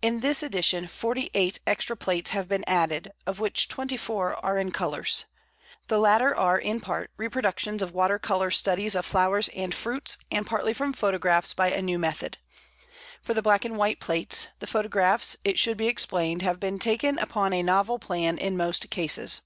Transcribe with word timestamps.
In 0.00 0.20
this 0.20 0.40
edition 0.44 0.86
forty 0.86 1.30
eight 1.34 1.58
extra 1.66 1.96
plates 1.96 2.30
have 2.30 2.46
been 2.46 2.62
added, 2.68 3.10
of 3.26 3.40
which 3.40 3.66
twenty 3.66 3.96
four 3.96 4.36
are 4.36 4.56
in 4.56 4.70
colours. 4.70 5.24
The 5.88 5.98
latter 5.98 6.32
are 6.32 6.58
in 6.60 6.78
part 6.78 7.10
reproductions 7.16 7.82
of 7.82 7.90
water 7.90 8.20
colour 8.20 8.52
studies 8.52 8.94
of 8.94 9.04
flowers 9.04 9.48
and 9.48 9.74
fruits, 9.74 10.16
and 10.30 10.46
partly 10.46 10.72
from 10.74 10.92
photographs 10.92 11.54
by 11.54 11.72
a 11.72 11.82
new 11.82 11.98
method. 11.98 12.38
For 13.20 13.34
the 13.34 13.42
black 13.42 13.64
and 13.64 13.76
white 13.76 13.98
plates, 13.98 14.46
the 14.60 14.68
photographs, 14.68 15.36
it 15.44 15.58
should 15.58 15.76
be 15.76 15.88
explained, 15.88 16.42
have 16.42 16.60
been 16.60 16.78
taken 16.78 17.18
upon 17.18 17.52
a 17.52 17.64
novel 17.64 17.98
plan 17.98 18.38
in 18.38 18.56
most 18.56 18.88
cases. 18.90 19.40